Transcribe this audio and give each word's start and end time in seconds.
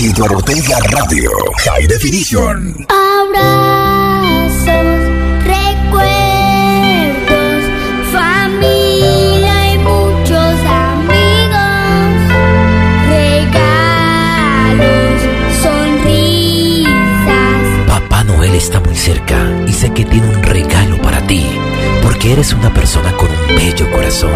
Ortega 0.00 0.78
Radio, 0.92 1.28
High 1.64 1.88
Definition. 1.88 2.86
Abrazos, 2.88 4.62
recuerdos, 5.42 6.04
familia 8.12 9.74
y 9.74 9.78
muchos 9.78 10.54
amigos, 10.64 12.14
regalos, 13.08 14.86
sonrisas. 15.62 16.92
Papá 17.88 18.22
Noel 18.22 18.54
está 18.54 18.78
muy 18.78 18.94
cerca 18.94 19.36
y 19.66 19.72
sé 19.72 19.92
que 19.92 20.04
tiene 20.04 20.28
un 20.28 20.44
regalo 20.44 21.02
para 21.02 21.26
ti, 21.26 21.44
porque 22.04 22.34
eres 22.34 22.52
una 22.52 22.72
persona 22.72 23.10
con 23.16 23.28
un 23.28 23.46
bello 23.56 23.90
corazón 23.90 24.30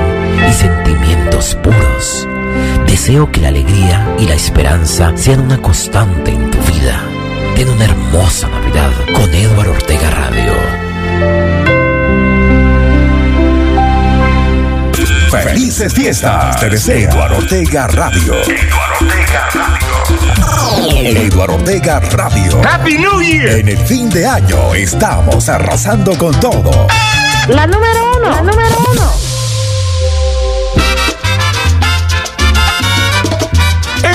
y 0.51 0.53
sentimientos 0.53 1.55
puros. 1.63 2.27
Deseo 3.05 3.33
que 3.33 3.41
la 3.41 3.49
alegría 3.49 4.15
y 4.17 4.29
la 4.29 4.35
esperanza 4.35 5.13
sean 5.17 5.41
una 5.41 5.61
constante 5.61 6.31
en 6.31 6.49
tu 6.53 6.59
vida. 6.73 7.05
Ten 7.57 7.69
una 7.69 7.87
hermosa 7.87 8.47
Navidad 8.47 8.93
con 9.13 9.35
Eduardo 9.35 9.73
Ortega 9.73 10.09
Radio. 10.09 10.53
Felices 15.33 15.93
fiestas. 15.93 16.61
Te 16.61 16.71
desea 16.71 17.11
Eduardo 17.11 17.39
Ortega 17.39 17.89
Radio. 17.89 18.35
Eduardo 18.41 18.95
Ortega 19.01 19.49
Radio. 19.53 21.23
Eduardo 21.25 21.55
Ortega 21.57 21.99
Radio. 21.99 22.61
Happy 22.65 22.99
New 22.99 23.21
Year. 23.21 23.49
En 23.59 23.69
el 23.69 23.79
fin 23.79 24.09
de 24.11 24.29
año 24.29 24.75
estamos 24.77 25.49
arrasando 25.49 26.17
con 26.17 26.39
todo. 26.39 26.87
La 27.49 27.67
número 27.67 28.13
uno. 28.17 28.31
La 28.31 28.43
número 28.43 28.77
uno. 28.93 29.32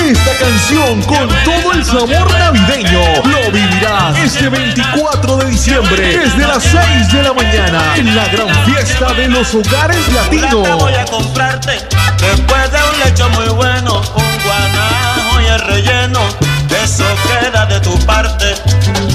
Esta 0.08 0.32
canción 0.38 1.02
con 1.02 1.28
todo 1.44 1.72
el 1.74 1.84
sabor 1.84 2.32
navideño 2.32 3.02
lo 3.24 3.50
vivirás 3.52 4.16
este 4.16 4.48
24 4.48 5.36
de 5.36 5.50
diciembre 5.50 6.16
desde 6.16 6.46
las 6.46 6.62
6 6.62 7.12
de 7.12 7.22
la 7.24 7.34
mañana 7.34 7.94
en 7.94 8.16
la 8.16 8.26
gran 8.28 8.48
fiesta 8.64 9.12
de 9.12 9.28
los 9.28 9.54
hogares 9.54 10.10
latinos. 10.14 10.66
voy 10.78 10.94
a 10.94 11.04
comprarte 11.04 11.72
después 12.20 12.72
de 12.72 12.78
un 12.78 12.98
lecho 13.04 13.28
muy 13.28 13.48
bueno, 13.48 14.00
un 14.00 14.44
guanajo 14.44 15.40
y 15.42 15.46
el 15.46 15.60
relleno. 15.60 16.20
Eso 16.82 17.04
queda 17.28 17.66
de 17.66 17.78
tu 17.80 17.94
parte. 18.06 18.54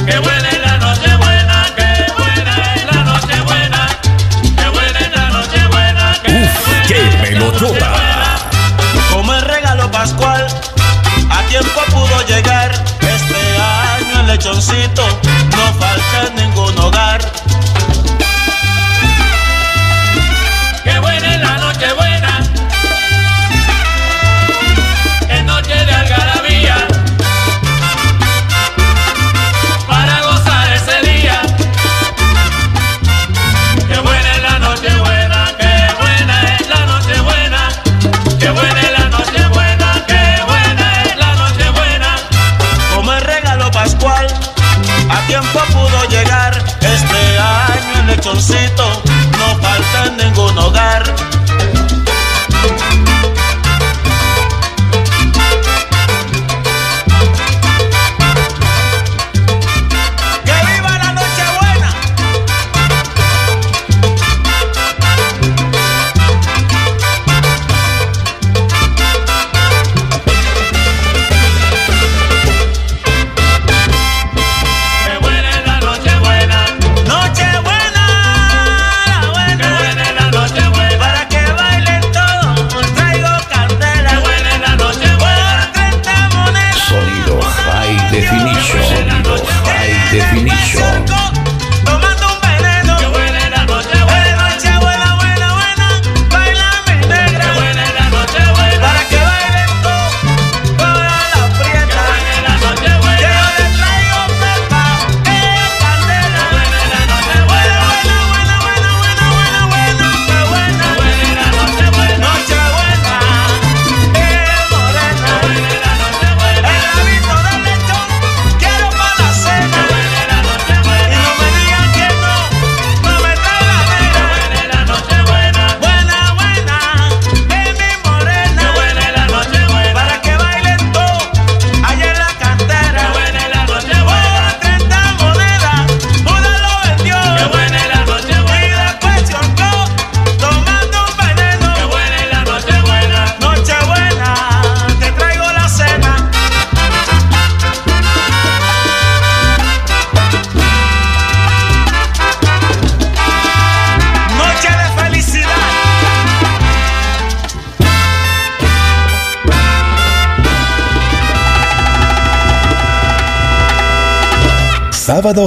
Qué 0.05 0.19
buena 0.19 0.47
es 0.47 0.61
la 0.61 0.77
noche 0.77 1.15
buena, 1.17 1.65
qué 1.75 2.05
buena 2.15 2.75
es 2.75 2.85
la 2.85 3.03
noche 3.03 3.41
buena, 3.41 3.89
qué 4.55 4.69
buena 4.69 4.99
es 4.99 5.11
la 5.11 5.29
noche 5.29 5.67
buena, 5.71 6.17
qué 6.23 6.43
Uf, 6.43 6.87
qué 6.87 7.17
melodota. 7.23 7.93
Como 9.11 9.33
el 9.33 9.41
regalo 9.41 9.89
pascual, 9.91 10.45
pudo 11.93 12.25
llegar. 12.27 12.71
Este 13.01 13.41
año 13.59 14.19
el 14.21 14.27
lechoncito 14.27 15.03
no 15.55 15.73
falta 15.79 16.27
en 16.27 16.35
ningún 16.35 16.77
hogar. 16.79 17.21
Qué 20.83 20.99
buena 20.99 21.35
es 21.35 21.41
la 21.41 21.57
noche 21.57 21.93
buena, 21.93 22.12
lechoncito 48.23 48.85
no 49.37 49.61
falta 49.61 50.05
en 50.05 50.17
ningún 50.17 50.57
hogar. 50.57 51.32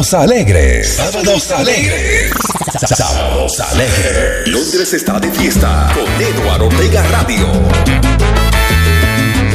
Sábados 0.04 0.12
alegres. 0.12 0.96
Sábados 0.96 1.50
alegres. 1.52 2.30
Sábados 2.86 3.60
alegres. 3.60 4.46
Londres 4.48 4.92
está 4.92 5.18
de 5.18 5.30
fiesta 5.32 5.90
con 5.94 6.22
Eduardo 6.22 6.66
Ortega 6.66 7.02
Radio. 7.12 7.46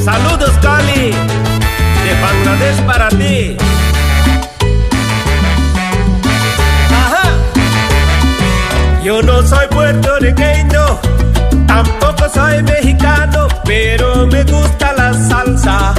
Saludos, 0.03 0.50
Cali. 0.59 1.12
De 1.12 2.22
Bangladesh 2.22 2.85
para 2.88 3.09
ti. 3.09 3.55
Ajá. 6.90 7.29
Yo 9.03 9.22
no 9.22 9.47
soy 9.47 9.67
puertorriqueño, 9.67 10.99
tampoco 11.67 12.28
soy 12.34 12.64
mexicano, 12.64 13.47
pero 13.64 14.26
me 14.26 14.43
gusta 14.46 14.91
la 14.93 15.14
salsa. 15.14 15.93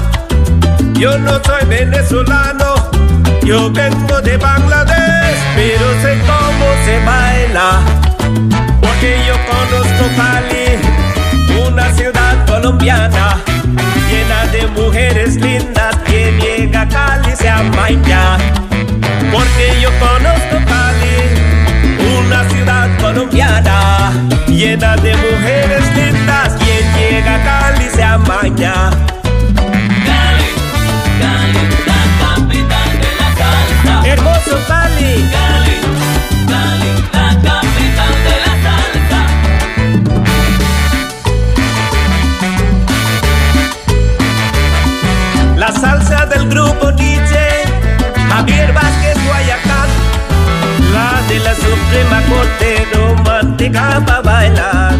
Yo 0.94 1.16
no 1.18 1.40
soy 1.44 1.64
venezolano, 1.68 2.74
yo 3.44 3.70
vengo 3.70 4.20
de 4.20 4.36
Bangladesh, 4.36 5.38
pero 5.54 5.86
sé 6.02 6.18
cómo 6.26 6.66
se 6.84 7.04
baila. 7.04 7.80
Porque 8.80 9.18
yo 9.26 9.34
conozco 9.46 10.04
Cali, 10.16 11.68
una 11.68 11.92
ciudad 11.92 12.46
colombiana 12.46 13.38
llena 14.08 14.46
de 14.46 14.66
mujeres 14.68 15.36
lindas. 15.36 15.96
Quien 16.04 16.38
llega 16.38 16.88
Cali 16.88 17.34
se 17.36 17.48
amaña. 17.48 18.38
Porque 19.32 19.80
yo 19.80 19.90
conozco 19.98 20.56
Cali, 20.66 22.18
una 22.18 22.48
ciudad 22.48 22.88
colombiana 23.00 24.12
llena 24.48 24.96
de 24.96 25.14
mujeres 25.16 25.96
lindas. 25.96 26.54
Quien 26.58 26.84
llega 26.94 27.42
Cali 27.42 27.88
se 27.90 28.02
amaña. 28.02 28.90
Javier 48.32 48.72
Vázquez 48.72 49.26
Guayacán, 49.26 49.88
la 50.94 51.20
de 51.28 51.38
la 51.40 51.54
Suprema 51.54 52.22
Corte 52.30 52.88
Romántica 52.94 54.02
para 54.06 54.22
bailar, 54.22 54.94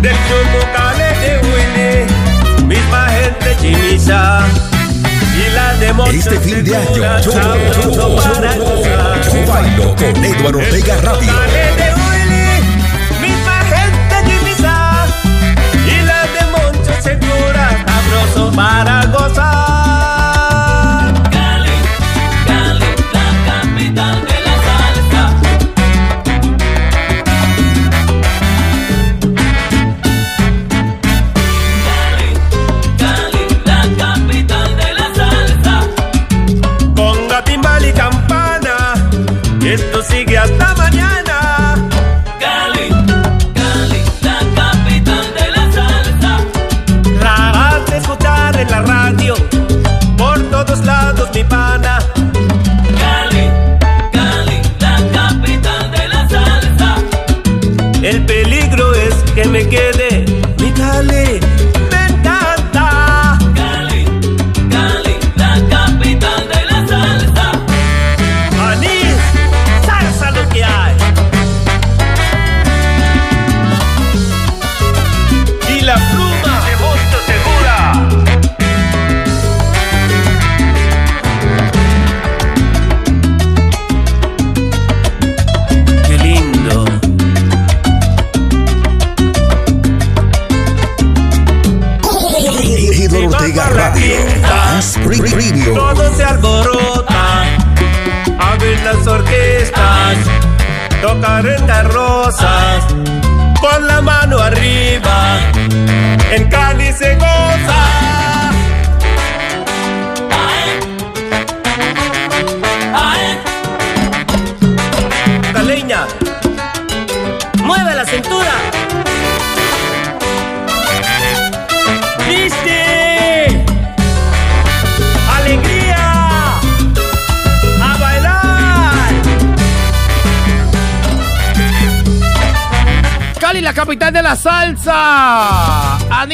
del 0.00 0.16
grupo 0.28 0.58
Cale 0.72 1.08
de 1.18 1.32
Willy, 1.48 2.66
misma 2.66 3.08
gente 3.08 3.56
chimisa, 3.60 4.46
y 5.34 5.52
la 5.52 5.74
de 5.74 5.92
Moncho 5.94 6.12
Este 6.12 6.38
fin 6.38 6.64
de 6.64 6.76
año, 6.76 6.94
yo, 6.94 7.32
yo, 7.32 7.92
yo, 7.92 8.16
para 8.16 8.54
gozar. 8.54 9.20
yo 9.22 9.52
bailo 9.52 9.96
con 9.96 10.24
Eduardo 10.24 10.58
Ortega 10.58 10.96
Radio. 11.02 11.26
Cale 11.26 11.76
de 11.76 12.02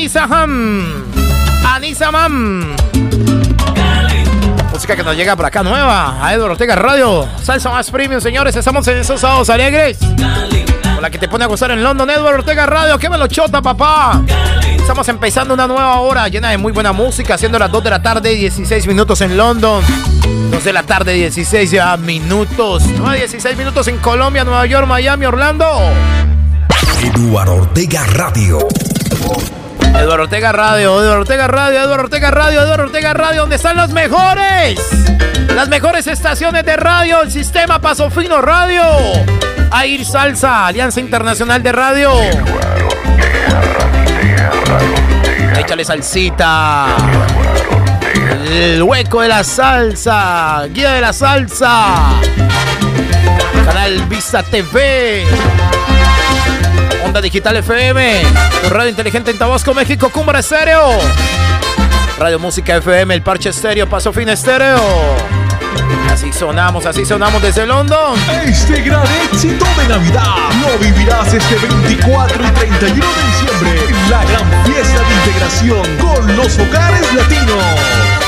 Anisa 0.09 0.25
Ham. 0.25 1.05
Anisa 1.67 2.11
Mam. 2.11 2.75
Música 4.73 4.97
que 4.97 5.03
nos 5.03 5.15
llega 5.15 5.37
por 5.37 5.45
acá 5.45 5.63
nueva. 5.63 6.25
A 6.27 6.33
Eduardo 6.33 6.53
Ortega 6.53 6.75
Radio. 6.77 7.29
Salsa 7.43 7.69
más 7.69 7.91
premium, 7.91 8.19
señores. 8.19 8.57
Estamos 8.57 8.89
en 8.89 8.97
esos 8.97 9.21
sábados 9.21 9.51
alegres. 9.51 9.99
Con 9.99 11.03
la 11.03 11.11
que 11.11 11.19
te 11.19 11.29
pone 11.29 11.45
a 11.45 11.47
gozar 11.47 11.73
en 11.73 11.83
London. 11.83 12.09
Eduardo 12.09 12.39
Ortega 12.39 12.65
Radio. 12.65 12.99
¡Qué 12.99 13.11
me 13.11 13.19
lo 13.19 13.27
chota, 13.27 13.61
papá! 13.61 14.23
Estamos 14.79 15.07
empezando 15.11 15.53
una 15.53 15.67
nueva 15.67 16.01
hora 16.01 16.27
llena 16.29 16.49
de 16.49 16.57
muy 16.57 16.73
buena 16.73 16.95
música. 16.95 17.37
Siendo 17.37 17.59
las 17.59 17.71
2 17.71 17.85
de 17.85 17.91
la 17.91 18.01
tarde, 18.01 18.35
16 18.35 18.87
minutos 18.87 19.21
en 19.21 19.37
London. 19.37 19.85
2 20.51 20.65
de 20.65 20.73
la 20.73 20.85
tarde, 20.85 21.13
16 21.13 21.71
ya 21.71 21.99
minutos. 21.99 22.83
9, 22.97 23.19
16 23.19 23.59
minutos 23.59 23.87
en 23.89 23.99
Colombia, 23.99 24.43
Nueva 24.45 24.65
York, 24.65 24.87
Miami, 24.87 25.27
Orlando. 25.27 25.67
Eduardo 27.03 27.57
Ortega 27.57 28.07
Radio. 28.07 28.59
Eduardo 29.99 30.25
Ortega 30.25 30.53
Radio, 30.53 31.00
Eduardo 31.00 31.21
Ortega 31.21 31.49
Radio, 31.49 31.81
Eduardo 31.81 32.05
Ortega 32.05 32.31
Radio, 32.31 32.62
Eduardo 32.62 32.85
Ortega 32.85 33.15
Radio, 33.15 33.41
donde 33.43 33.56
están 33.56 33.77
los 33.77 33.91
mejores. 33.91 34.79
Las 35.55 35.69
mejores 35.69 36.06
estaciones 36.06 36.65
de 36.65 36.77
radio, 36.77 37.23
el 37.23 37.33
sistema 37.33 37.81
Paso 37.81 38.09
Fino 38.09 38.41
Radio. 38.41 38.83
Air 39.83 40.05
Salsa, 40.05 40.67
Alianza 40.67 41.00
Internacional 41.00 41.62
de 41.62 41.73
Radio. 41.73 42.12
Échale 45.59 45.85
salsita. 45.85 46.97
El 48.49 48.83
hueco 48.83 49.21
de 49.23 49.29
la 49.29 49.43
salsa. 49.43 50.64
Guía 50.71 50.93
de 50.93 51.00
la 51.00 51.12
salsa. 51.12 52.12
Canal 53.67 54.00
Vista 54.09 54.43
TV. 54.45 55.26
Onda 57.05 57.21
Digital 57.21 57.57
FM. 57.57 58.23
Radio 58.71 58.90
inteligente 58.90 59.31
en 59.31 59.38
Tabasco, 59.38 59.75
México. 59.75 60.11
Cumbra 60.11 60.40
Estéreo. 60.40 60.99
Radio 62.19 62.38
Música 62.38 62.76
FM, 62.76 63.14
El 63.14 63.23
Parche 63.23 63.50
Estéreo, 63.50 63.88
Paso 63.88 64.12
Fin 64.12 64.28
Estéreo. 64.28 64.83
Así 66.11 66.33
sonamos, 66.33 66.85
así 66.85 67.05
sonamos 67.05 67.40
desde 67.40 67.67
London. 67.67 68.19
Este 68.45 68.83
gran 68.83 69.07
éxito 69.31 69.64
de 69.78 69.88
Navidad 69.88 70.50
lo 70.61 70.78
vivirás 70.78 71.33
este 71.33 71.55
24 71.57 72.45
y 72.45 72.50
31 72.50 73.07
de 73.07 73.23
diciembre 73.26 73.81
en 73.88 74.11
la 74.11 74.25
gran 74.25 74.64
fiesta 74.64 75.00
de 75.00 75.14
integración 75.14 75.97
con 75.99 76.37
los 76.37 76.59
hogares 76.59 77.14
latinos. 77.14 78.27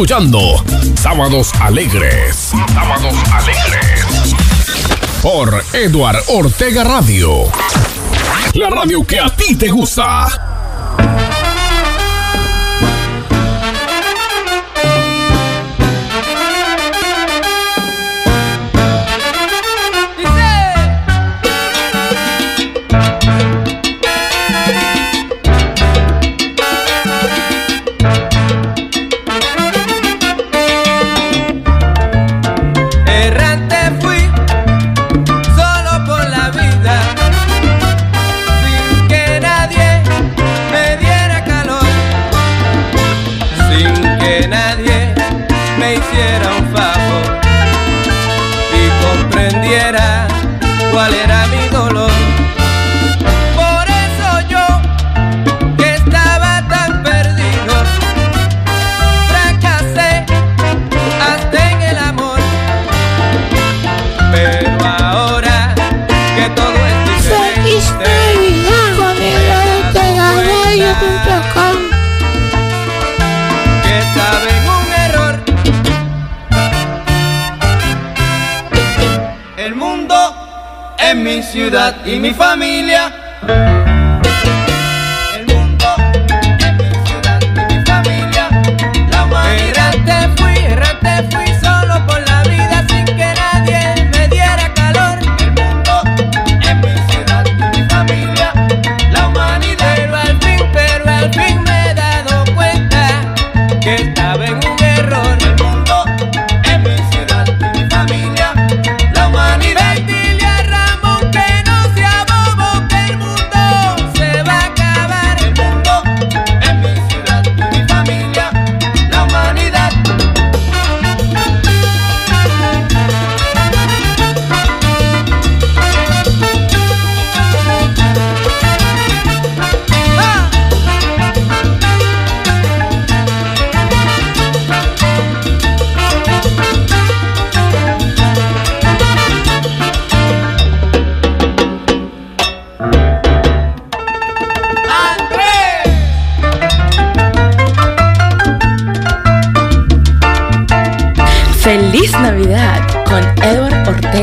Escuchando 0.00 0.64
Sábados 0.94 1.52
Alegres. 1.60 2.52
Sábados 2.72 3.14
Alegres. 3.34 4.34
Por 5.20 5.62
Eduard 5.74 6.16
Ortega 6.28 6.84
Radio. 6.84 7.44
La 8.54 8.70
radio 8.70 9.04
que 9.04 9.20
a 9.20 9.28
ti 9.28 9.56
te 9.56 9.68
gusta. 9.68 10.49
Cuál 51.00 51.14
era 51.14 51.29
y 82.04 82.18
mi 82.18 82.34
familia. 82.34 83.79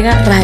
Edward 0.07 0.36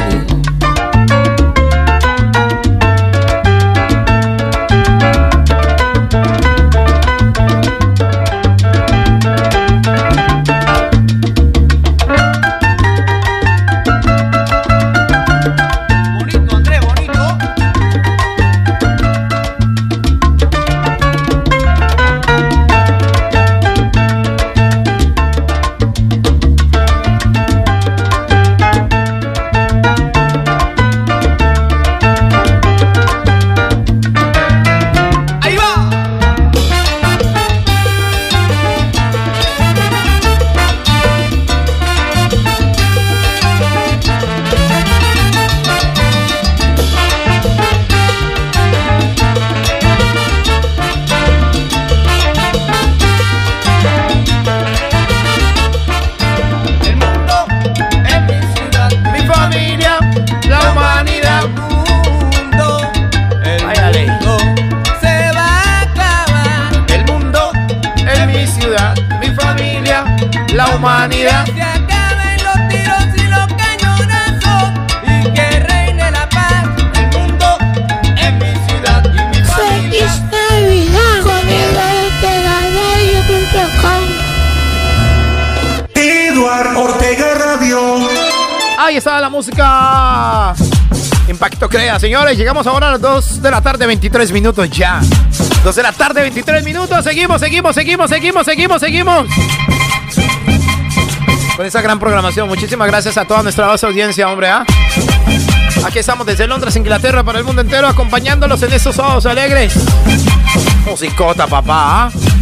la 89.05 89.29
música. 89.29 90.53
Impacto 91.27 91.67
Crea, 91.67 91.99
señores. 91.99 92.37
Llegamos 92.37 92.65
ahora 92.67 92.87
a 92.87 92.91
las 92.91 93.01
2 93.01 93.41
de 93.41 93.51
la 93.51 93.61
tarde, 93.61 93.85
23 93.85 94.31
minutos 94.31 94.69
ya. 94.69 95.01
2 95.63 95.75
de 95.75 95.83
la 95.83 95.91
tarde, 95.91 96.21
23 96.21 96.63
minutos. 96.63 97.03
Seguimos, 97.03 97.41
seguimos, 97.41 97.75
seguimos, 97.75 98.09
seguimos, 98.09 98.45
seguimos, 98.45 98.81
seguimos. 98.81 99.27
Con 101.57 101.65
esa 101.65 101.81
gran 101.81 101.99
programación. 101.99 102.47
Muchísimas 102.47 102.87
gracias 102.87 103.17
a 103.17 103.25
toda 103.25 103.43
nuestra 103.43 103.67
base 103.67 103.85
audiencia, 103.85 104.29
hombre. 104.29 104.49
¿ah? 104.49 104.65
Aquí 105.83 105.99
estamos 105.99 106.25
desde 106.25 106.47
Londres, 106.47 106.75
Inglaterra, 106.77 107.23
para 107.23 107.39
el 107.39 107.45
mundo 107.45 107.61
entero, 107.61 107.87
acompañándolos 107.87 108.63
en 108.63 108.71
estos 108.71 108.95
sábados 108.95 109.25
alegres. 109.25 109.73
Musicota, 110.85 111.45
papá. 111.45 112.05
¿ah? 112.05 112.32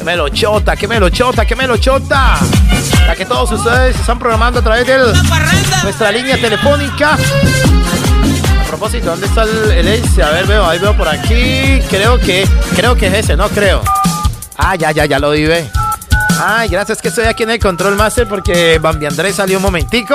Que 0.00 0.06
me 0.06 0.16
lo 0.16 0.30
chota, 0.30 0.76
que 0.76 0.88
me 0.88 0.98
lo 0.98 1.10
chota, 1.10 1.44
que 1.44 1.54
me 1.54 1.66
lo 1.66 1.76
chota. 1.76 2.38
La 3.06 3.14
que 3.14 3.26
todos 3.26 3.52
ustedes 3.52 3.94
están 3.94 4.18
programando 4.18 4.60
a 4.60 4.62
través 4.62 4.86
de 4.86 4.96
nuestra 5.82 6.10
línea 6.10 6.40
telefónica. 6.40 7.18
A 8.62 8.66
propósito, 8.66 9.10
¿dónde 9.10 9.26
está 9.26 9.42
el, 9.42 9.72
el 9.72 9.88
S? 9.88 10.22
A 10.22 10.30
ver, 10.30 10.46
veo, 10.46 10.64
ahí 10.64 10.78
veo 10.78 10.96
por 10.96 11.06
aquí. 11.06 11.82
Creo 11.90 12.18
que, 12.18 12.48
creo 12.74 12.96
que 12.96 13.08
es 13.08 13.12
ese, 13.12 13.36
no 13.36 13.50
creo. 13.50 13.82
Ah, 14.56 14.74
ya, 14.74 14.90
ya, 14.90 15.04
ya 15.04 15.18
lo 15.18 15.32
vi, 15.32 15.44
ve. 15.44 15.70
Ay, 16.42 16.70
gracias 16.70 17.02
que 17.02 17.08
estoy 17.08 17.26
aquí 17.26 17.42
en 17.42 17.50
el 17.50 17.58
Control 17.58 17.94
Master 17.94 18.26
porque 18.26 18.78
Bambi 18.78 19.04
Andrés 19.04 19.36
salió 19.36 19.58
un 19.58 19.62
momentico. 19.62 20.14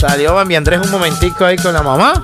Salió 0.00 0.34
Bambi 0.34 0.56
Andrés 0.56 0.80
un 0.82 0.90
momentico 0.90 1.44
ahí 1.44 1.58
con 1.58 1.72
la 1.72 1.82
mamá. 1.84 2.20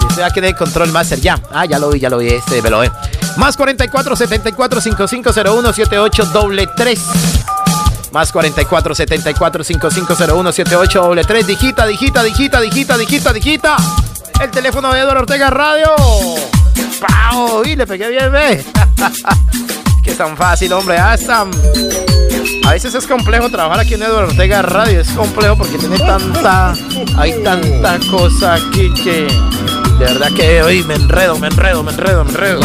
Y 0.00 0.06
estoy 0.06 0.24
aquí 0.24 0.38
en 0.38 0.46
el 0.46 0.56
Control 0.56 0.90
Master, 0.90 1.20
ya. 1.20 1.38
Ah, 1.52 1.66
ya 1.66 1.78
lo 1.78 1.90
vi, 1.90 2.00
ya 2.00 2.08
lo 2.08 2.16
vi, 2.16 2.28
este, 2.28 2.62
me 2.62 2.70
lo 2.70 2.78
ve. 2.78 2.90
Más 3.36 3.56
44 3.56 4.16
74 4.16 4.80
5501 4.80 5.72
78 5.72 6.24
doble 6.26 6.68
3. 6.76 7.00
Más 8.12 8.30
44 8.30 8.94
74 8.94 9.64
5501 9.64 10.52
78 10.52 11.02
doble 11.02 11.24
3. 11.24 11.46
Digita, 11.46 11.86
digita, 11.86 12.22
digita, 12.22 12.60
digita, 12.60 12.96
digita, 12.96 13.32
digita. 13.32 13.76
El 14.40 14.50
teléfono 14.50 14.92
de 14.92 15.00
Eduardo 15.00 15.20
Ortega 15.20 15.50
Radio. 15.50 15.94
¡Pau! 17.00 17.64
Y 17.64 17.74
le 17.74 17.86
pegué 17.86 18.08
bien, 18.08 18.30
ve. 18.30 18.64
que 20.04 20.10
es 20.12 20.16
tan 20.18 20.36
fácil, 20.36 20.72
hombre. 20.72 20.98
Ah, 20.98 21.14
es 21.14 21.28
A 21.28 22.70
veces 22.70 22.94
es 22.94 23.06
complejo 23.06 23.50
trabajar 23.50 23.80
aquí 23.80 23.94
en 23.94 24.02
Eduardo 24.02 24.28
Ortega 24.28 24.62
Radio. 24.62 25.00
Es 25.00 25.08
complejo 25.10 25.56
porque 25.56 25.76
tiene 25.78 25.98
tanta. 25.98 26.74
Hay 27.16 27.42
tanta 27.42 27.98
cosa 28.10 28.54
aquí 28.54 28.92
que. 28.94 29.26
De 29.98 30.06
verdad 30.06 30.28
que 30.34 30.62
hoy 30.62 30.82
me 30.82 30.94
enredo, 30.94 31.38
me 31.38 31.46
enredo, 31.46 31.82
me 31.82 31.92
enredo, 31.92 32.24
me 32.24 32.30
enredo. 32.30 32.60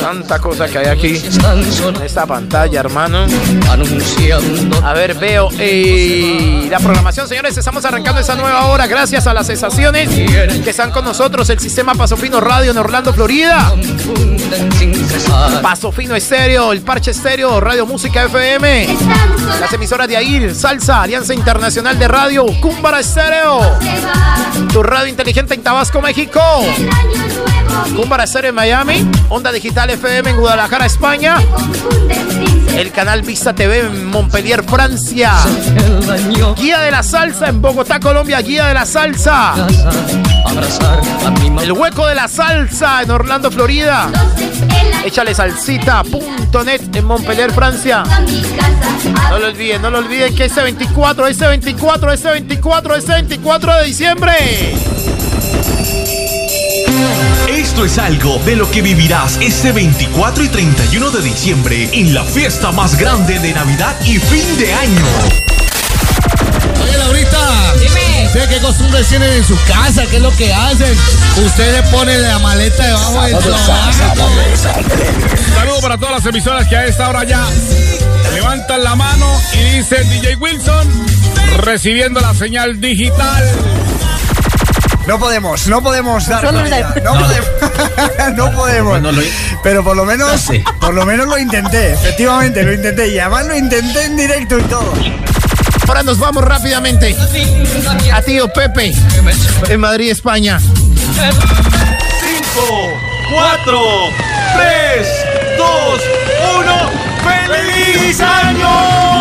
Tanta 0.00 0.38
cosa 0.40 0.66
que 0.66 0.78
hay 0.78 0.86
aquí 0.86 1.16
en 1.16 2.02
esta 2.02 2.26
pantalla, 2.26 2.80
hermano. 2.80 3.26
A 4.82 4.92
ver, 4.92 5.14
veo 5.14 5.48
eh, 5.58 6.66
la 6.68 6.78
programación, 6.78 7.28
señores. 7.28 7.56
Estamos 7.56 7.84
arrancando 7.84 8.20
esa 8.20 8.34
nueva 8.34 8.66
hora 8.66 8.86
gracias 8.88 9.26
a 9.26 9.34
las 9.34 9.48
estaciones 9.48 10.08
que 10.08 10.70
están 10.70 10.90
con 10.90 11.04
nosotros. 11.04 11.48
El 11.50 11.60
sistema 11.60 11.94
Paso 11.94 12.16
Fino 12.16 12.40
Radio 12.40 12.72
en 12.72 12.78
Orlando, 12.78 13.12
Florida. 13.12 13.72
Paso 15.62 15.92
Fino 15.92 16.16
Estéreo, 16.16 16.72
el 16.72 16.80
Parche 16.82 17.12
Estéreo, 17.12 17.60
Radio 17.60 17.86
Música 17.86 18.24
FM. 18.24 18.96
Las 19.60 19.72
emisoras 19.72 20.08
de 20.08 20.16
AIR, 20.16 20.54
Salsa, 20.54 21.02
Alianza 21.02 21.32
Internacional 21.32 21.98
de 21.98 22.08
Radio, 22.08 22.46
Cúmbara 22.60 23.00
Estéreo. 23.00 23.60
Tu 24.72 24.82
radio 24.82 25.08
inteligente 25.08 25.54
en 25.54 25.62
Tabasco, 25.62 26.00
México. 26.00 26.39
Cúmbara 27.96 28.24
Estéreo 28.24 28.50
en 28.50 28.54
Miami. 28.54 29.10
Onda 29.28 29.52
Digital 29.52 29.90
FM 29.90 30.30
en 30.30 30.36
Guadalajara, 30.36 30.86
España. 30.86 31.36
El 32.76 32.92
canal 32.92 33.22
Vista 33.22 33.54
TV 33.54 33.80
en 33.80 34.06
Montpellier, 34.06 34.62
Francia. 34.64 35.32
Guía 36.56 36.80
de 36.80 36.90
la 36.90 37.02
Salsa 37.02 37.48
en 37.48 37.60
Bogotá, 37.60 38.00
Colombia. 38.00 38.40
Guía 38.40 38.66
de 38.66 38.74
la 38.74 38.86
Salsa. 38.86 39.54
El 41.60 41.72
hueco 41.72 42.06
de 42.06 42.14
la 42.14 42.28
salsa 42.28 43.02
en 43.02 43.10
Orlando, 43.10 43.50
Florida. 43.50 44.10
Échale 45.04 45.34
salsita.net 45.34 46.80
en 46.94 47.04
Montpellier, 47.04 47.52
Francia. 47.52 48.02
No 49.30 49.38
lo 49.38 49.46
olviden, 49.46 49.82
no 49.82 49.90
lo 49.90 49.98
olviden 49.98 50.34
que 50.34 50.46
este 50.46 50.62
24, 50.62 51.26
este 51.26 51.46
24, 51.46 52.12
este 52.12 52.30
24, 52.30 52.96
este 52.96 53.12
24 53.12 53.74
de 53.76 53.84
diciembre. 53.84 54.32
Esto 57.48 57.84
es 57.84 57.98
algo 57.98 58.38
de 58.44 58.56
lo 58.56 58.70
que 58.70 58.82
vivirás 58.82 59.38
este 59.40 59.72
24 59.72 60.44
y 60.44 60.48
31 60.48 61.10
de 61.10 61.22
diciembre 61.22 61.88
en 61.92 62.14
la 62.14 62.24
fiesta 62.24 62.72
más 62.72 62.96
grande 62.96 63.38
de 63.38 63.52
Navidad 63.52 63.96
y 64.04 64.18
fin 64.18 64.58
de 64.58 64.72
año. 64.72 65.06
Oye, 66.82 66.98
Laurita. 66.98 67.74
Dime. 67.78 68.28
¿Sé 68.32 68.46
qué 68.48 68.58
costumbres 68.60 69.08
tienen 69.08 69.32
en 69.32 69.44
su 69.44 69.56
casa? 69.66 70.06
¿Qué 70.06 70.16
es 70.16 70.22
lo 70.22 70.34
que 70.36 70.52
hacen? 70.52 70.96
Usted 71.44 71.76
le 71.76 71.82
pone 71.90 72.16
la 72.18 72.38
maleta 72.38 72.86
debajo 72.86 73.22
del 73.22 73.36
Saludos 75.54 75.80
para 75.82 75.98
todas 75.98 76.14
las 76.14 76.26
emisoras 76.26 76.68
que 76.68 76.76
a 76.76 76.86
esta 76.86 77.08
hora 77.08 77.24
ya 77.24 77.44
levantan 78.32 78.84
la 78.84 78.94
mano 78.94 79.26
y 79.54 79.76
dice 79.76 80.04
DJ 80.04 80.36
Wilson 80.36 80.88
recibiendo 81.58 82.20
la 82.20 82.34
señal 82.34 82.80
digital. 82.80 83.79
No 85.10 85.18
podemos, 85.18 85.66
no 85.66 85.82
podemos 85.82 86.28
dar. 86.28 86.40
Solo 86.40 86.62
no, 86.62 86.68
podemos. 86.68 86.94
no 88.36 88.52
podemos. 88.52 89.02
Pero 89.60 89.82
por 89.82 89.96
lo 89.96 90.04
menos, 90.04 90.48
por 90.80 90.94
lo 90.94 91.04
menos 91.04 91.26
lo 91.26 91.36
intenté. 91.36 91.94
Efectivamente, 91.94 92.62
lo 92.62 92.72
intenté. 92.72 93.08
Y 93.08 93.18
además 93.18 93.46
lo 93.46 93.56
intenté 93.56 94.04
en 94.04 94.16
directo 94.16 94.56
y 94.56 94.62
todo. 94.62 94.94
Ahora 95.88 96.04
nos 96.04 96.16
vamos 96.20 96.44
rápidamente 96.44 97.16
a 98.12 98.22
tío 98.22 98.52
Pepe 98.52 98.92
en 99.68 99.80
Madrid, 99.80 100.12
España. 100.12 100.60
5, 100.60 100.70
4, 103.32 103.80
3, 104.58 105.08
2, 105.58 106.00
1. 106.60 106.90
¡Feliz 107.48 108.20
año! 108.20 109.19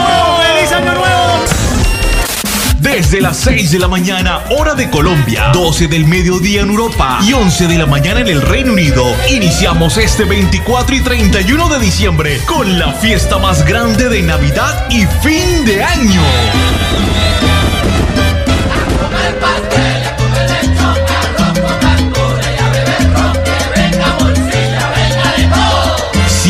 Desde 2.91 3.21
las 3.21 3.37
6 3.37 3.71
de 3.71 3.77
la 3.77 3.87
mañana, 3.87 4.45
hora 4.49 4.73
de 4.73 4.89
Colombia, 4.89 5.51
12 5.53 5.87
del 5.87 6.05
mediodía 6.05 6.61
en 6.61 6.69
Europa 6.69 7.19
y 7.21 7.33
11 7.33 7.67
de 7.67 7.77
la 7.77 7.85
mañana 7.85 8.21
en 8.21 8.27
el 8.27 8.41
Reino 8.41 8.73
Unido, 8.73 9.05
iniciamos 9.29 9.95
este 9.97 10.23
24 10.23 10.95
y 10.95 11.01
31 11.01 11.69
de 11.69 11.79
diciembre 11.79 12.41
con 12.47 12.79
la 12.79 12.93
fiesta 12.93 13.37
más 13.37 13.63
grande 13.63 14.09
de 14.09 14.23
Navidad 14.23 14.87
y 14.89 15.05
fin 15.21 15.65
de 15.65 15.83
año. 15.83 16.21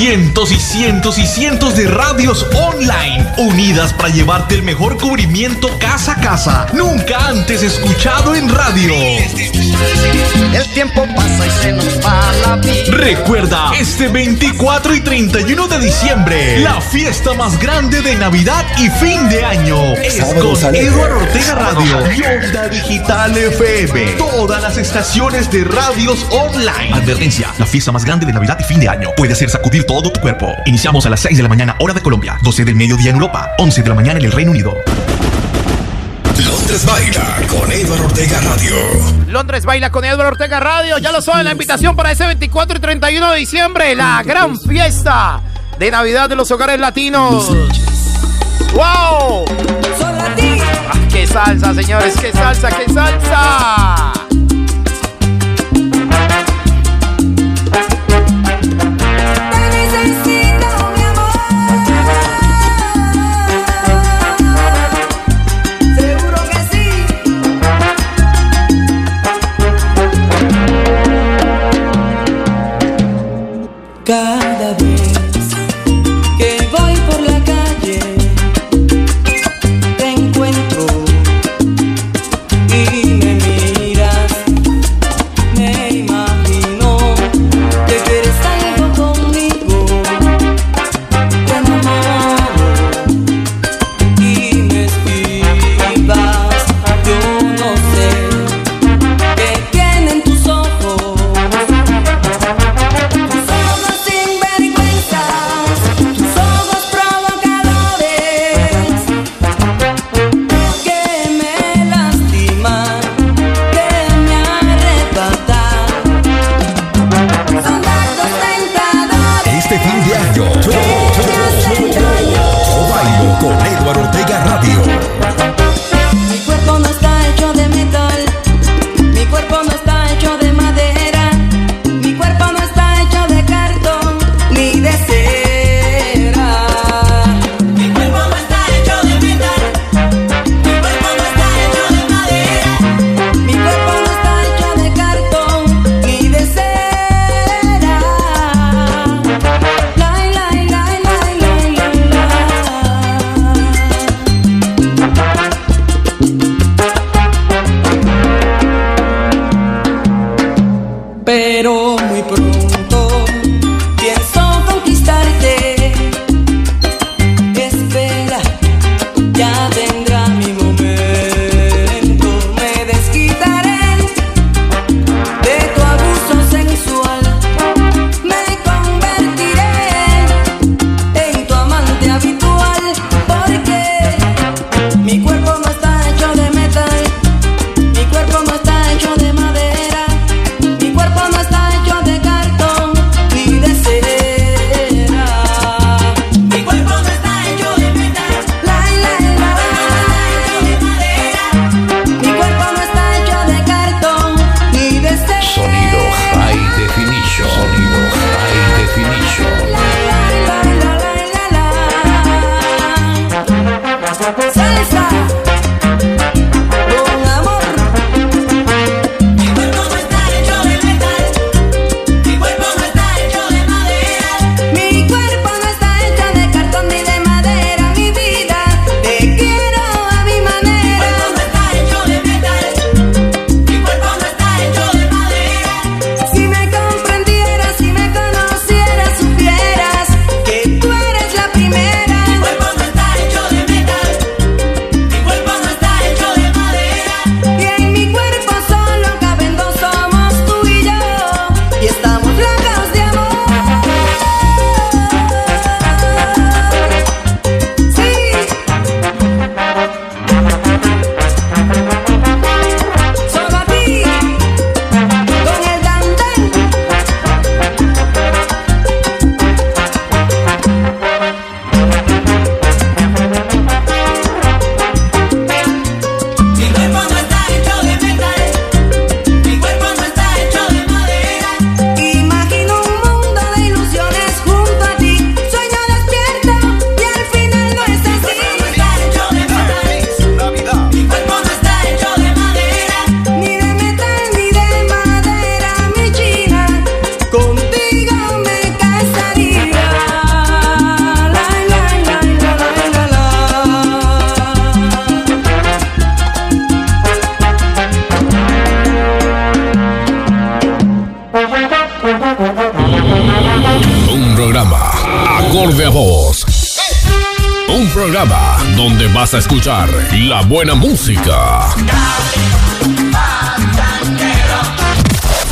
Cientos 0.09 0.51
y 0.51 0.59
cientos 0.59 1.19
y 1.19 1.27
cientos 1.27 1.75
de 1.75 1.85
radios 1.85 2.47
online 2.55 3.31
unidas 3.37 3.93
para 3.93 4.09
llevarte 4.09 4.55
el 4.55 4.63
mejor 4.63 4.97
cubrimiento 4.97 5.69
casa 5.77 6.13
a 6.13 6.15
casa, 6.15 6.65
nunca 6.73 7.27
antes 7.27 7.61
escuchado 7.61 8.33
en 8.33 8.49
radio. 8.49 8.91
El 10.51 10.73
tiempo 10.73 11.05
pasa 11.15 11.45
y 11.45 11.51
se 11.61 11.71
nos 11.73 12.03
va 12.03 12.31
la 12.43 12.55
vida. 12.55 12.97
Recuerda, 12.97 13.71
este 13.79 14.07
24 14.07 14.95
y 14.95 15.01
31 15.01 15.67
de 15.67 15.79
diciembre, 15.79 16.59
la 16.61 16.81
fiesta 16.81 17.35
más 17.35 17.59
grande 17.59 18.01
de 18.01 18.15
Navidad 18.15 18.65
y 18.79 18.89
fin 18.89 19.29
de 19.29 19.45
año 19.45 19.93
es 19.93 20.23
con. 20.41 20.75
Eduardo 20.75 21.19
Ortega 21.19 21.53
Radio 21.53 22.11
y 22.11 22.23
Onda 22.23 22.67
Digital 22.67 23.37
FM. 23.37 24.13
Todas 24.13 24.59
las 24.59 24.77
estaciones 24.77 25.51
de 25.51 25.65
radios 25.65 26.25
online. 26.31 26.93
Advertencia, 26.93 27.53
la 27.59 27.67
fiesta 27.67 27.91
más 27.91 28.03
grande 28.03 28.25
de 28.25 28.33
Navidad 28.33 28.57
y 28.59 28.63
fin 28.63 28.79
de 28.79 28.89
año 28.89 29.11
puede 29.15 29.33
hacer 29.33 29.51
sacudir 29.51 29.85
todo 29.85 29.98
tu 30.01 30.11
cuerpo. 30.21 30.47
Iniciamos 30.65 31.05
a 31.05 31.09
las 31.09 31.19
6 31.21 31.37
de 31.37 31.43
la 31.43 31.49
mañana, 31.49 31.75
hora 31.79 31.93
de 31.93 32.01
Colombia, 32.01 32.37
12 32.43 32.65
del 32.65 32.75
mediodía 32.75 33.09
en 33.09 33.17
Europa, 33.17 33.51
11 33.57 33.83
de 33.83 33.89
la 33.89 33.95
mañana 33.95 34.19
en 34.19 34.25
el 34.25 34.31
Reino 34.31 34.51
Unido. 34.51 34.73
Londres 36.45 36.85
baila 36.85 37.47
con 37.47 37.71
Eduardo 37.71 38.05
Ortega 38.05 38.39
Radio. 38.41 38.75
Londres 39.27 39.65
baila 39.65 39.89
con 39.91 40.05
Eduardo 40.05 40.31
Ortega 40.31 40.59
Radio. 40.59 40.97
Ya 40.99 41.11
lo 41.11 41.21
saben, 41.21 41.45
la 41.45 41.51
invitación 41.51 41.95
para 41.95 42.11
ese 42.11 42.25
24 42.25 42.77
y 42.77 42.79
31 42.79 43.31
de 43.31 43.37
diciembre, 43.39 43.95
la 43.95 44.23
gran 44.23 44.57
fiesta 44.59 45.41
de 45.77 45.91
Navidad 45.91 46.29
de 46.29 46.35
los 46.35 46.49
hogares 46.51 46.79
latinos. 46.79 47.49
¡Wow! 48.73 49.45
Ah, 50.03 50.93
¡Qué 51.11 51.25
salsa, 51.27 51.73
señores! 51.73 52.15
¡Qué 52.19 52.31
salsa, 52.31 52.69
qué 52.69 52.93
salsa! 52.93 54.28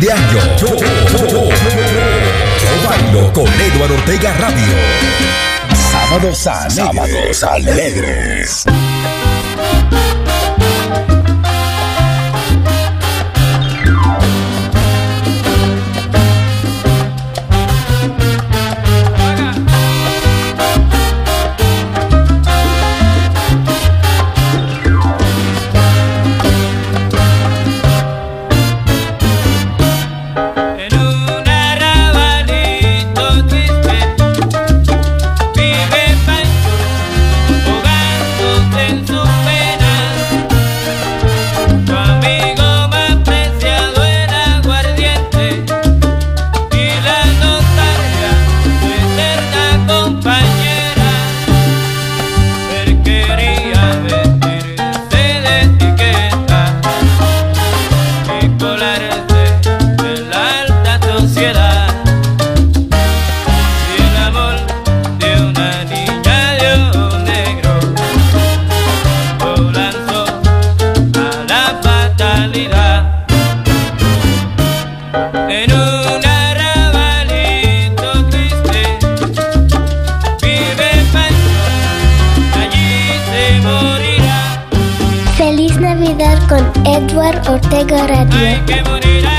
De 0.00 0.12
año. 0.12 0.56
Yo, 0.58 0.66
yo, 0.66 0.76
yo, 0.76 1.26
yo, 1.26 1.48
yo 1.48 2.88
bailo 2.88 3.32
con 3.32 3.46
Eduardo 3.46 3.94
Ortega 3.94 4.32
Radio. 4.34 4.74
Sábados 5.92 6.46
alegres. 6.46 7.38
Sábados 7.38 7.44
alegres. 7.44 8.66
Edward 86.86 87.48
Ortega 87.48 88.06
Radio. 88.06 89.35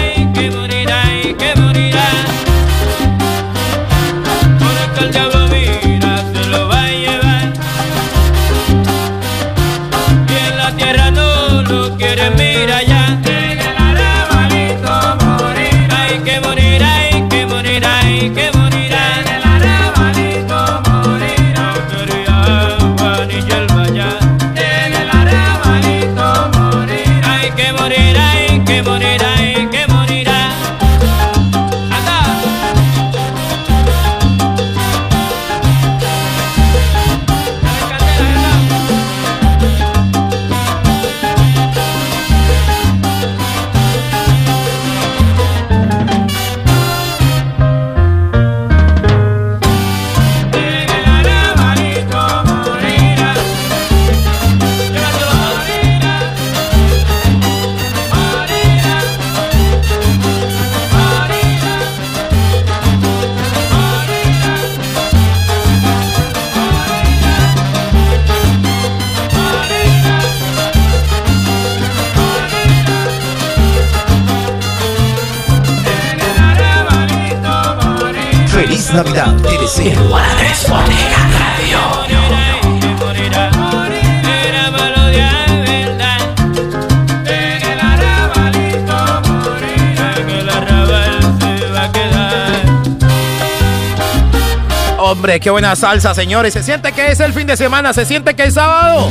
Hombre, 95.17 95.39
qué 95.39 95.49
buena 95.49 95.75
salsa, 95.75 96.13
señores. 96.13 96.53
Se 96.53 96.61
siente 96.61 96.91
que 96.91 97.07
es 97.11 97.19
el 97.21 97.33
fin 97.33 97.47
de 97.47 97.57
semana, 97.57 97.91
se 97.91 98.05
siente 98.05 98.35
que 98.35 98.43
es 98.43 98.53
sábado. 98.53 99.09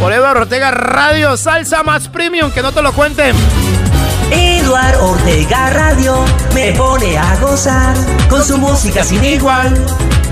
Por 0.00 0.12
Eduardo 0.12 0.40
Ortega 0.40 0.72
Radio, 0.72 1.36
salsa 1.36 1.84
más 1.84 2.08
premium, 2.08 2.50
que 2.50 2.62
no 2.62 2.72
te 2.72 2.82
lo 2.82 2.92
cuenten. 2.92 3.36
Eduard 4.32 4.96
Ortega 5.00 5.70
Radio 5.70 6.24
me 6.52 6.72
pone 6.72 7.16
a 7.16 7.36
gozar 7.36 7.94
con 8.28 8.42
su 8.42 8.58
música 8.58 9.04
sin 9.04 9.24
igual. 9.24 9.72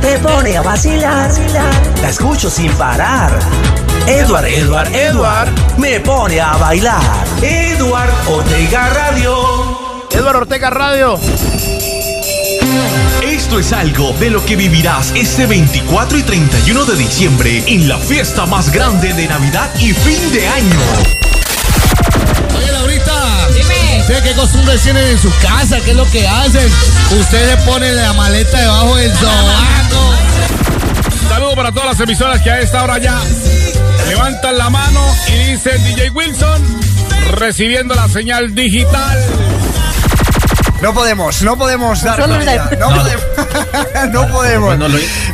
Te 0.01 0.18
pone 0.18 0.57
a 0.57 0.62
vacilar, 0.62 1.30
la 2.03 2.09
escucho 2.09 2.51
sin 2.51 2.72
parar. 2.72 3.30
Edward, 4.09 4.47
Edward, 4.47 4.93
Edward 4.93 5.49
me 5.78 6.01
pone 6.01 6.41
a 6.41 6.57
bailar. 6.57 7.24
Eduard 7.41 8.11
Ortega 8.26 8.91
Radio. 8.91 9.36
Eduardo 10.11 10.41
Ortega 10.41 10.70
Radio. 10.70 11.20
Esto 13.55 13.61
es 13.61 13.72
algo 13.72 14.12
de 14.14 14.30
lo 14.30 14.44
que 14.44 14.57
vivirás 14.57 15.12
este 15.14 15.46
24 15.46 16.18
y 16.18 16.24
31 16.24 16.84
de 16.86 16.96
diciembre 16.96 17.62
en 17.68 17.88
la 17.88 17.98
fiesta 17.98 18.46
más 18.46 18.72
grande 18.72 19.12
de 19.12 19.28
Navidad 19.28 19.70
y 19.78 19.92
fin 19.92 20.32
de 20.32 20.48
año. 20.48 20.80
Oye, 22.57 22.72
Laurita. 22.72 23.48
Dime. 23.55 24.22
¿Qué 24.24 24.32
costumbre 24.34 24.76
tienen 24.78 25.07
en 25.07 25.18
su 25.20 25.30
casa? 25.40 25.80
¿Qué 25.82 25.92
es 25.92 25.96
lo 25.96 26.05
que 26.11 26.26
hacen? 26.26 26.68
Ustedes 27.16 27.62
ponen 27.62 27.94
la 27.94 28.12
maleta 28.14 28.59
debajo 28.59 28.96
del 28.96 29.12
sobaco. 29.12 30.14
Saludo 31.28 31.55
para 31.55 31.70
todas 31.70 31.90
las 31.90 32.00
emisoras 32.00 32.42
que 32.42 32.50
a 32.50 32.59
esta 32.59 32.82
hora 32.82 32.98
ya 32.98 33.20
levantan 34.09 34.59
la 34.59 34.68
mano 34.68 35.00
y 35.28 35.52
dice 35.52 35.78
DJ 35.78 36.11
Wilson 36.11 36.61
recibiendo 37.36 37.94
la 37.94 38.09
señal 38.09 38.52
digital. 38.52 39.16
No 40.83 40.93
podemos, 40.93 41.41
no 41.43 41.57
podemos 41.57 42.03
dar. 42.03 42.16
Todavía, 42.22 42.68
una- 42.70 42.77
No, 42.79 42.89
podemos. 42.95 43.25
no 44.11 44.29
podemos. 44.29 44.77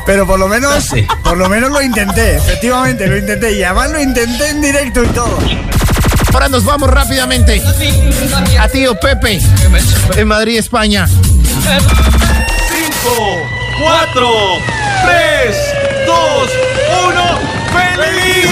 Pero 0.07 0.27
por 0.27 0.39
lo 0.39 0.47
menos, 0.49 0.87
por 1.25 1.37
lo 1.37 1.49
menos 1.49 1.71
lo 1.71 1.83
intenté. 1.83 2.37
Efectivamente, 2.37 3.07
lo 3.07 3.17
intenté. 3.17 3.53
Y 3.53 3.63
además 3.65 3.91
lo 3.91 4.01
intenté 4.01 4.49
en 4.51 4.61
directo 4.61 5.03
y 5.03 5.09
todo. 5.09 5.39
Ahora 6.33 6.49
nos 6.49 6.65
vamos 6.65 6.89
rápidamente 6.89 7.61
a 8.61 8.69
tío 8.69 8.95
Pepe 9.01 9.41
en 10.17 10.29
Madrid, 10.29 10.59
España. 10.59 11.09
5, 11.09 11.19
4, 13.83 14.29
3, 15.05 15.57
2, 16.07 16.51
1. 17.09 17.39
¡Feliz 17.97 18.50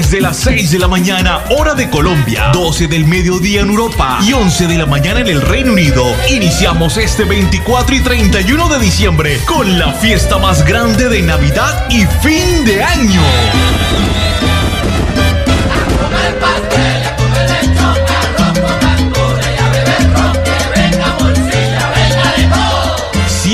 Desde 0.00 0.22
las 0.22 0.38
6 0.38 0.70
de 0.70 0.78
la 0.78 0.88
mañana, 0.88 1.44
hora 1.50 1.74
de 1.74 1.90
Colombia, 1.90 2.52
12 2.54 2.86
del 2.86 3.04
mediodía 3.04 3.60
en 3.60 3.68
Europa 3.68 4.18
y 4.22 4.32
11 4.32 4.66
de 4.66 4.78
la 4.78 4.86
mañana 4.86 5.20
en 5.20 5.28
el 5.28 5.42
Reino 5.42 5.74
Unido, 5.74 6.02
iniciamos 6.30 6.96
este 6.96 7.24
24 7.24 7.96
y 7.96 8.00
31 8.00 8.68
de 8.70 8.78
diciembre 8.78 9.38
con 9.44 9.78
la 9.78 9.92
fiesta 9.92 10.38
más 10.38 10.64
grande 10.64 11.10
de 11.10 11.20
Navidad 11.20 11.86
y 11.90 12.06
fin 12.22 12.64
de 12.64 12.82
año. 12.82 13.20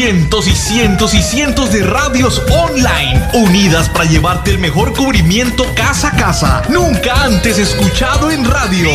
Cientos 0.06 0.46
y 0.46 0.54
cientos 0.54 1.14
y 1.14 1.20
cientos 1.20 1.72
de 1.72 1.82
radios 1.82 2.40
online 2.48 3.28
unidas 3.32 3.88
para 3.88 4.04
llevarte 4.04 4.52
el 4.52 4.60
mejor 4.60 4.94
cubrimiento 4.94 5.66
casa 5.74 6.10
a 6.10 6.16
casa. 6.16 6.62
Nunca 6.68 7.24
antes 7.24 7.58
escuchado 7.58 8.30
en 8.30 8.44
radio. 8.44 8.88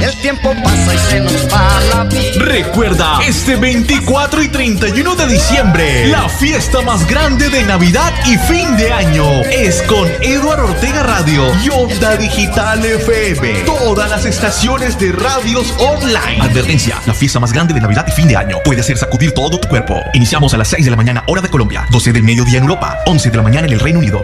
El 0.00 0.16
tiempo 0.20 0.54
pasa 0.62 0.94
y 0.94 0.98
se 1.10 1.20
nos 1.20 1.52
va 1.52 1.80
la 1.92 2.04
vida. 2.04 2.44
Recuerda, 2.44 3.18
este 3.26 3.56
24 3.56 4.42
y 4.44 4.48
31 4.48 5.16
de 5.16 5.26
diciembre, 5.26 6.06
la 6.06 6.28
fiesta 6.28 6.80
más 6.82 7.04
grande 7.08 7.48
de 7.48 7.64
Navidad 7.64 8.14
y 8.26 8.38
fin 8.38 8.76
de 8.76 8.92
año 8.92 9.42
es 9.50 9.82
con 9.82 10.08
Eduardo 10.22 10.66
Ortega 10.66 11.02
Radio 11.02 11.52
y 11.64 11.68
Onda 11.70 12.16
Digital 12.16 12.84
FM. 12.84 13.64
Todas 13.64 14.08
las 14.08 14.24
estaciones 14.24 14.96
de 15.00 15.10
radios 15.10 15.74
online. 15.78 16.42
Advertencia, 16.42 17.02
la 17.06 17.14
fiesta 17.14 17.40
más 17.40 17.52
grande 17.52 17.74
de 17.74 17.80
Navidad 17.80 18.06
y 18.06 18.12
fin 18.12 18.28
de 18.28 18.36
año 18.36 18.58
puede 18.64 18.82
hacer 18.82 18.96
sacudir 18.96 19.32
todo 19.32 19.47
tu 19.50 19.58
cuerpo. 19.68 19.94
Iniciamos 20.14 20.52
a 20.54 20.56
las 20.58 20.68
6 20.68 20.84
de 20.84 20.90
la 20.90 20.96
mañana, 20.96 21.24
hora 21.26 21.40
de 21.40 21.48
Colombia, 21.48 21.86
12 21.90 22.12
del 22.12 22.22
mediodía 22.22 22.58
en 22.58 22.64
Europa, 22.64 22.98
11 23.06 23.30
de 23.30 23.36
la 23.36 23.42
mañana 23.42 23.66
en 23.66 23.72
el 23.72 23.80
Reino 23.80 23.98
Unido. 24.00 24.22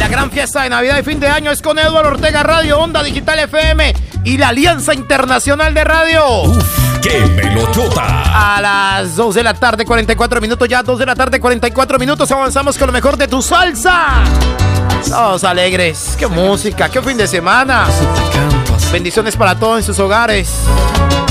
La 0.00 0.08
gran 0.08 0.30
fiesta 0.30 0.62
de 0.62 0.70
Navidad 0.70 0.98
y 0.98 1.02
fin 1.02 1.20
de 1.20 1.28
año 1.28 1.50
es 1.50 1.62
con 1.62 1.78
Eduardo 1.78 2.10
Ortega 2.10 2.42
Radio, 2.42 2.78
Onda 2.78 3.02
Digital 3.02 3.38
FM 3.38 3.94
y 4.24 4.38
la 4.38 4.48
Alianza 4.48 4.94
Internacional 4.94 5.72
de 5.74 5.84
Radio. 5.84 6.22
¡Qué 7.02 7.20
melotota! 7.26 8.56
A 8.56 8.60
las 8.60 9.16
2 9.16 9.34
de 9.36 9.42
la 9.42 9.54
tarde, 9.54 9.84
44 9.84 10.40
minutos, 10.40 10.68
ya 10.68 10.82
2 10.82 10.98
de 10.98 11.06
la 11.06 11.14
tarde, 11.14 11.38
44 11.38 11.98
minutos, 11.98 12.30
avanzamos 12.30 12.76
con 12.76 12.88
lo 12.88 12.92
mejor 12.92 13.16
de 13.16 13.28
tu 13.28 13.40
salsa. 13.42 14.24
Todos 15.08 15.44
alegres, 15.44 16.16
qué 16.18 16.26
música, 16.26 16.88
qué 16.88 17.00
fin 17.00 17.16
de 17.16 17.28
semana. 17.28 17.86
Bendiciones 18.92 19.36
para 19.36 19.58
todos 19.58 19.78
en 19.78 19.84
sus 19.84 19.98
hogares. 19.98 20.48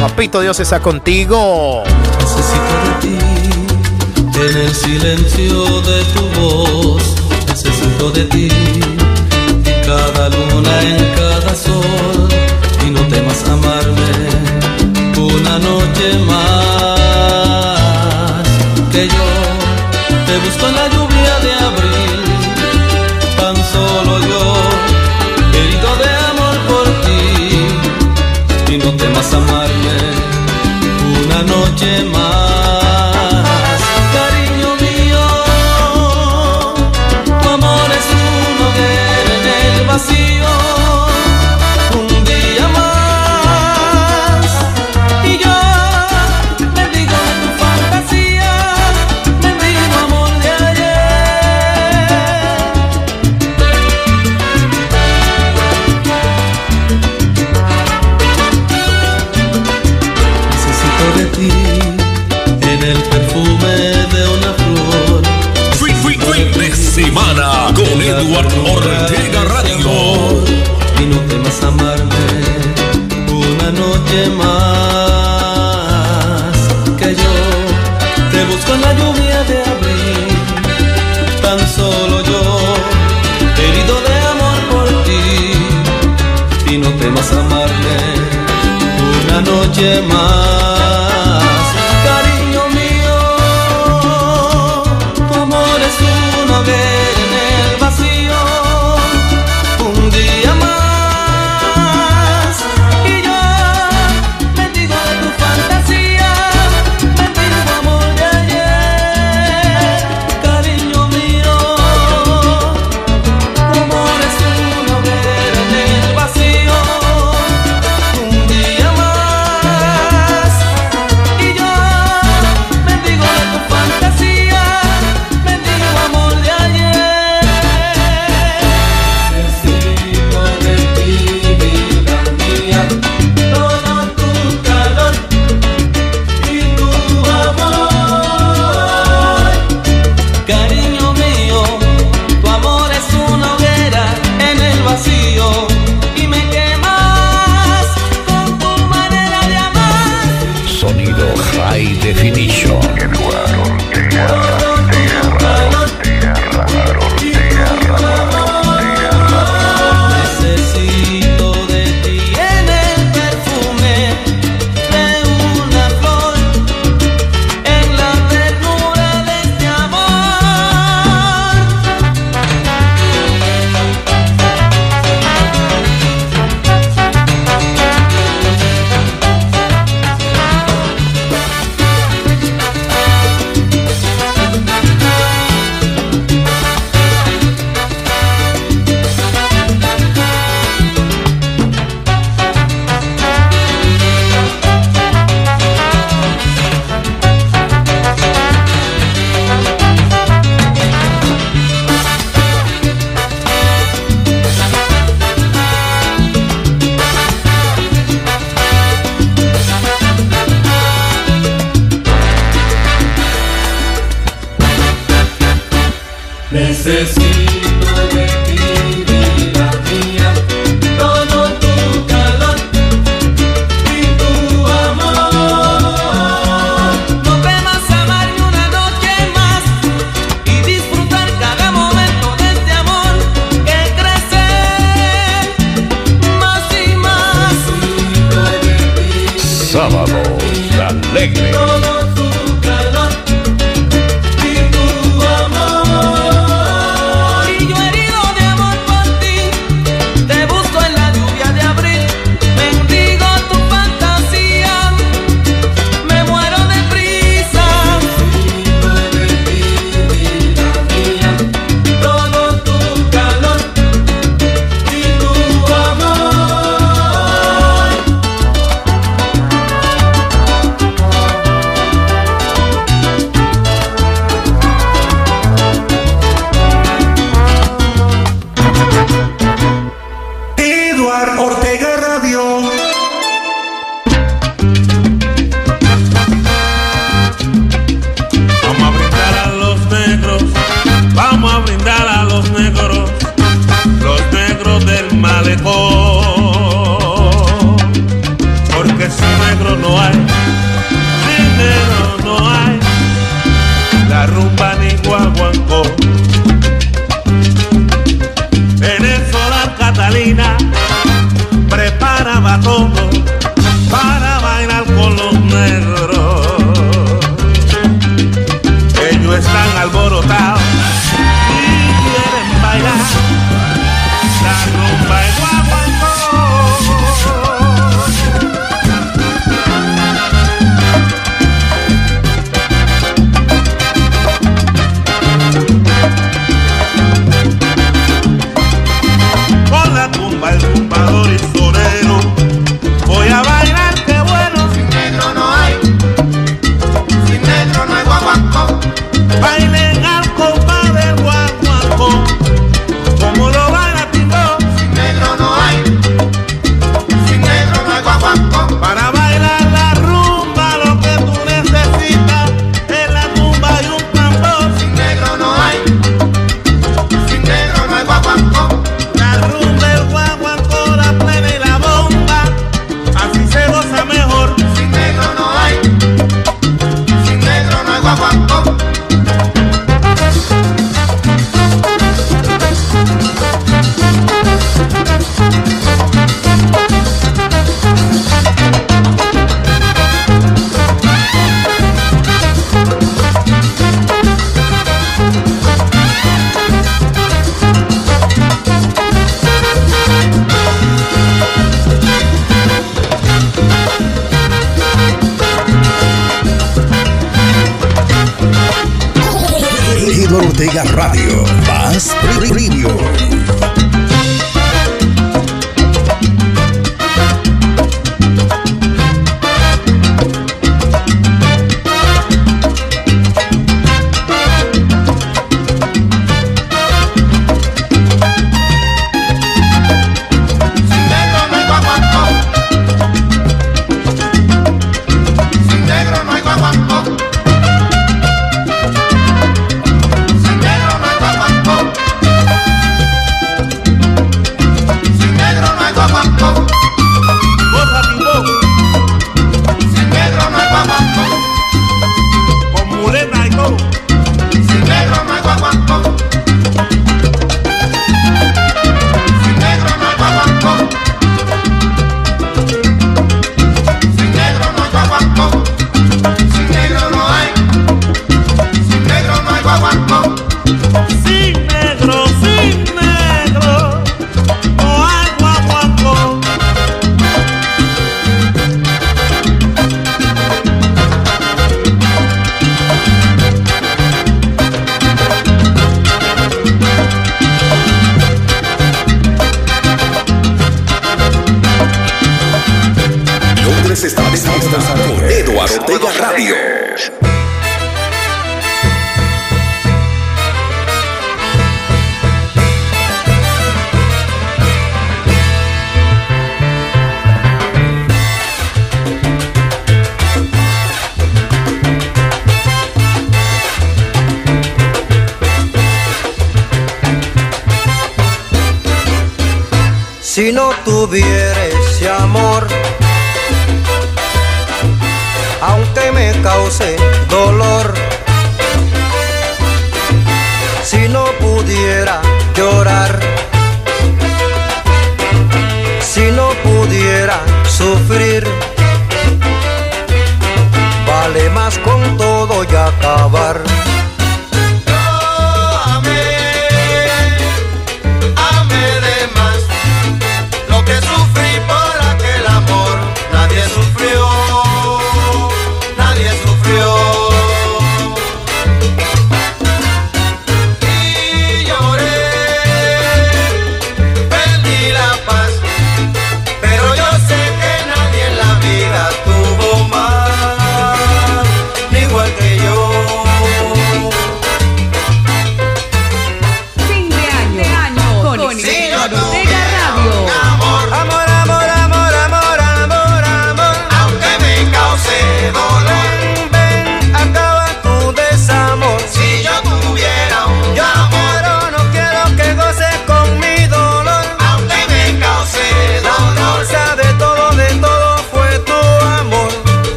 Papito 0.00 0.40
Dios 0.40 0.58
está 0.60 0.80
contigo. 0.80 1.84
Necesito 2.18 2.89
en 4.42 4.56
el 4.56 4.74
silencio 4.74 5.80
de 5.82 6.04
tu 6.14 6.40
voz, 6.40 7.14
necesito 7.46 8.10
de 8.10 8.24
ti, 8.24 8.48
en 8.48 9.82
cada 9.84 10.28
luna, 10.30 10.82
en 10.82 11.09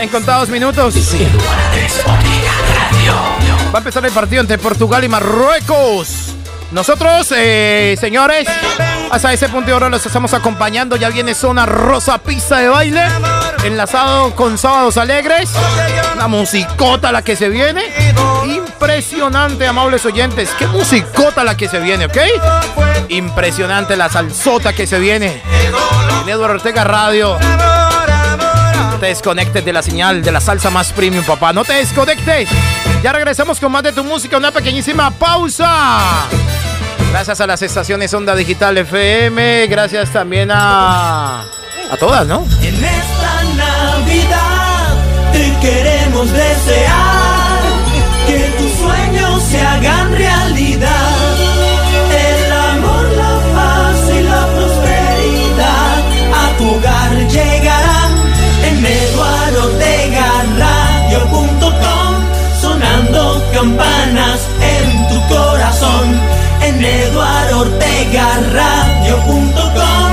en 0.00 0.08
contados 0.08 0.48
minutos. 0.48 0.94
Va 3.72 3.74
a 3.74 3.78
empezar 3.78 4.04
el 4.04 4.12
partido 4.12 4.40
entre 4.40 4.58
Portugal 4.58 5.04
y 5.04 5.08
Marruecos. 5.08 6.34
Nosotros, 6.70 7.32
eh, 7.36 7.96
señores, 8.00 8.46
hasta 9.10 9.32
ese 9.32 9.48
punto 9.48 9.66
de 9.66 9.72
ahora 9.72 9.88
los 9.88 10.06
estamos 10.06 10.32
acompañando. 10.34 10.96
Ya 10.96 11.10
viene 11.10 11.34
zona 11.34 11.66
rosa 11.66 12.18
pista 12.18 12.58
de 12.58 12.68
baile. 12.68 13.02
Enlazado 13.64 14.34
con 14.34 14.56
Sábados 14.56 14.96
Alegres. 14.96 15.50
Una 16.14 16.28
musicota 16.28 17.12
la 17.12 17.22
que 17.22 17.36
se 17.36 17.48
viene. 17.48 17.82
Impresionante, 18.46 19.66
amables 19.66 20.04
oyentes. 20.06 20.50
Qué 20.58 20.66
musicota 20.66 21.44
la 21.44 21.56
que 21.56 21.68
se 21.68 21.80
viene, 21.80 22.06
¿ok? 22.06 22.18
Impresionante 23.08 23.96
la 23.96 24.08
salsota 24.08 24.72
que 24.72 24.86
se 24.86 24.98
viene. 24.98 25.42
En 26.22 26.28
Eduardo 26.28 26.54
Ortega 26.54 26.84
Radio 26.84 27.36
te 29.00 29.06
desconectes 29.06 29.64
de 29.64 29.72
la 29.72 29.82
señal 29.82 30.22
de 30.22 30.30
la 30.30 30.40
salsa 30.40 30.68
más 30.70 30.92
premium, 30.92 31.24
papá. 31.24 31.52
No 31.52 31.64
te 31.64 31.72
desconectes. 31.72 32.48
Ya 33.02 33.12
regresamos 33.12 33.58
con 33.58 33.72
más 33.72 33.82
de 33.82 33.92
tu 33.92 34.04
música. 34.04 34.36
Una 34.36 34.52
pequeñísima 34.52 35.10
pausa. 35.10 36.28
Gracias 37.10 37.40
a 37.40 37.46
las 37.46 37.62
estaciones 37.62 38.12
Onda 38.12 38.36
Digital 38.36 38.76
FM. 38.76 39.66
Gracias 39.68 40.10
también 40.10 40.50
a. 40.52 41.40
A 41.90 41.96
todas, 41.98 42.26
¿no? 42.26 42.46
En 42.60 42.74
esta 42.74 43.42
Navidad 43.56 44.94
te 45.32 45.66
queremos 45.66 46.30
desear 46.30 47.60
que 48.28 48.54
tus 48.58 48.72
sueños 48.72 49.42
se 49.44 49.60
hagan 49.60 50.12
realidad. 50.12 50.59
campanas 63.60 64.40
en 64.62 65.08
tu 65.08 65.18
corazón. 65.28 66.06
En 66.62 66.82
Eduardo 66.82 67.60
Ortega 67.60 68.26
Radio.com 68.52 70.10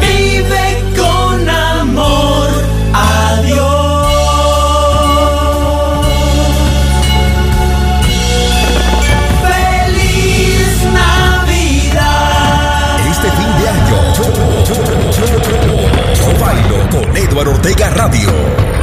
vive 0.00 0.64
con 0.96 1.48
amor. 1.48 2.48
Adiós. 2.92 3.62
Feliz 9.46 10.68
Navidad. 11.00 12.10
Este 13.12 13.28
fin 13.38 13.50
de 13.58 13.64
año, 13.76 13.96
yo, 14.16 14.26
yo, 14.68 14.76
yo, 15.18 15.26
yo 16.14 16.28
bailo 16.40 16.78
con 16.90 17.16
Eduardo 17.16 17.50
Ortega 17.52 17.90
Radio. 17.90 18.81